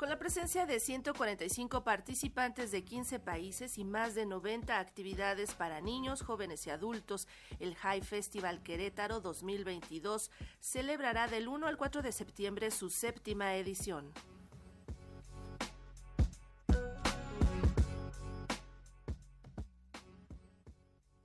[0.00, 5.82] Con la presencia de 145 participantes de 15 países y más de 90 actividades para
[5.82, 12.12] niños, jóvenes y adultos, el High Festival Querétaro 2022 celebrará del 1 al 4 de
[12.12, 14.10] septiembre su séptima edición.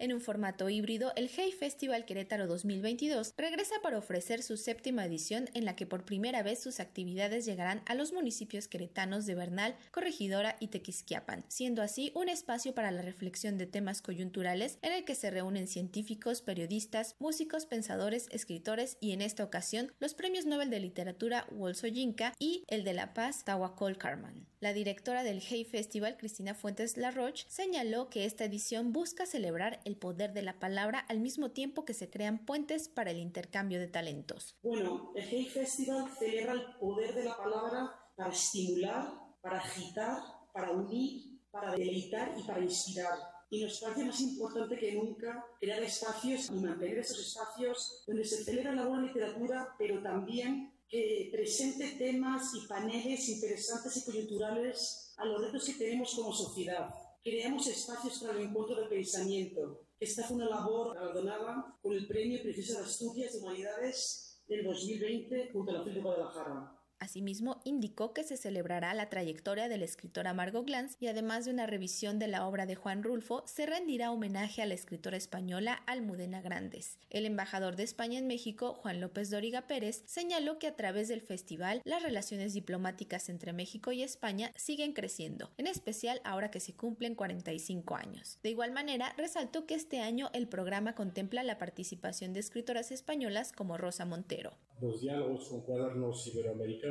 [0.05, 5.49] En un formato híbrido, el Hey Festival Querétaro 2022 regresa para ofrecer su séptima edición
[5.55, 9.75] en la que por primera vez sus actividades llegarán a los municipios queretanos de Bernal,
[9.89, 15.05] Corregidora y Tequisquiapan, siendo así un espacio para la reflexión de temas coyunturales en el
[15.05, 20.69] que se reúnen científicos, periodistas, músicos, pensadores, escritores y en esta ocasión los premios Nobel
[20.69, 24.45] de Literatura Wolsoyinka y el de la Paz Tawakol Karman.
[24.59, 29.94] La directora del Hey Festival, Cristina Fuentes Larroche, señaló que esta edición busca celebrar el
[29.97, 33.87] poder de la palabra al mismo tiempo que se crean puentes para el intercambio de
[33.87, 34.55] talentos.
[34.61, 40.17] Bueno, el Hey Festival celebra el poder de la palabra para estimular, para agitar,
[40.53, 43.17] para unir, para deleitar y para inspirar.
[43.49, 48.43] Y nos parece más importante que nunca crear espacios y mantener esos espacios donde se
[48.43, 55.25] celebra la buena literatura, pero también que presente temas y paneles interesantes y coyunturales a
[55.25, 56.93] los retos que tenemos como sociedad
[57.25, 59.84] creamos espacios para el encuentro del pensamiento.
[59.99, 65.51] Esta fue una labor galardonada con el Premio Princesa de Asturias de Humanidades del 2020
[65.53, 66.84] junto a la FIL de Guadalajara.
[66.99, 71.67] Asimismo, indicó que se celebrará la trayectoria del escritor Amargo Glantz y además de una
[71.67, 76.41] revisión de la obra de Juan Rulfo, se rendirá homenaje a la escritora española Almudena
[76.41, 76.97] Grandes.
[77.09, 81.21] El embajador de España en México, Juan López Dóriga Pérez, señaló que a través del
[81.21, 86.73] festival las relaciones diplomáticas entre México y España siguen creciendo, en especial ahora que se
[86.73, 88.39] cumplen 45 años.
[88.43, 93.51] De igual manera, resaltó que este año el programa contempla la participación de escritoras españolas
[93.51, 94.53] como Rosa Montero.
[94.81, 96.84] Los diálogos con cuadernos iberoamericanos,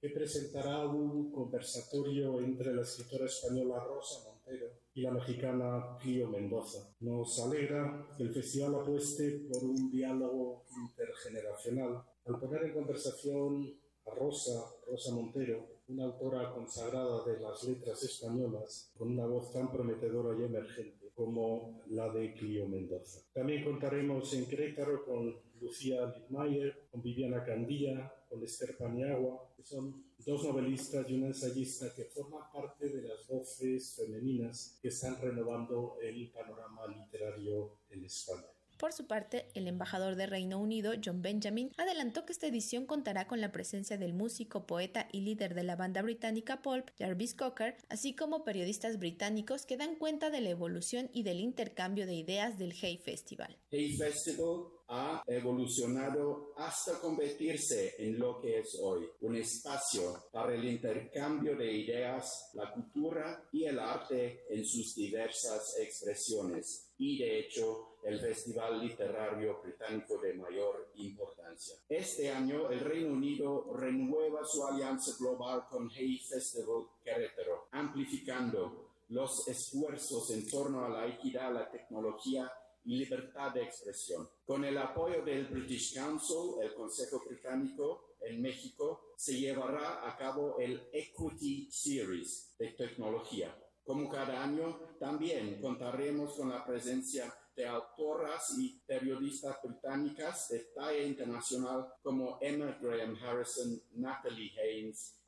[0.00, 6.94] que presentará un conversatorio entre la escritora española Rosa Montero y la mexicana Pío Mendoza.
[7.00, 13.74] Nos alegra que el festival apueste por un diálogo intergeneracional al poner en conversación
[14.14, 14.74] Rosa,
[15.12, 21.10] Montero, una autora consagrada de las letras españolas, con una voz tan prometedora y emergente
[21.14, 23.20] como la de Clio Mendoza.
[23.32, 30.04] También contaremos en Querétaro con Lucía Littmeyer, con Viviana Candía, con Esther Paniagua, que son
[30.24, 35.96] dos novelistas y una ensayista que forman parte de las voces femeninas que están renovando
[36.02, 38.57] el panorama literario en España.
[38.78, 43.26] Por su parte, el embajador de Reino Unido, John Benjamin, adelantó que esta edición contará
[43.26, 47.76] con la presencia del músico, poeta y líder de la banda británica Pulp, Jarvis Cocker,
[47.88, 52.56] así como periodistas británicos que dan cuenta de la evolución y del intercambio de ideas
[52.56, 53.58] del Hay Festival.
[53.72, 60.64] Hay Festival ha evolucionado hasta convertirse en lo que es hoy, un espacio para el
[60.64, 67.98] intercambio de ideas, la cultura y el arte en sus diversas expresiones y de hecho
[68.02, 71.76] el festival literario británico de mayor importancia.
[71.88, 79.46] Este año el Reino Unido renueva su alianza global con Hay Festival Querétaro, amplificando los
[79.48, 82.50] esfuerzos en torno a la equidad, la tecnología
[82.88, 84.26] y libertad de expresión.
[84.46, 90.58] Con el apoyo del British Council, el Consejo Británico en México, se llevará a cabo
[90.58, 93.54] el Equity Series de tecnología.
[93.84, 101.02] Como cada año, también contaremos con la presencia de autoras y periodistas británicas de talla
[101.02, 105.20] internacional como Emma Graham Harrison, Natalie Haynes,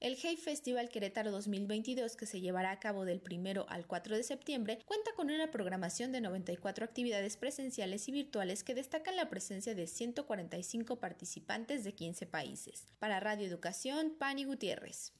[0.00, 4.22] El Hey Festival Querétaro 2022, que se llevará a cabo del 1 al 4 de
[4.22, 9.74] septiembre, cuenta con una programación de 94 actividades presenciales y virtuales que destacan la presencia
[9.74, 12.86] de 145 participantes de 15 países.
[12.98, 15.12] Para Radio Educación, Pani Gutiérrez.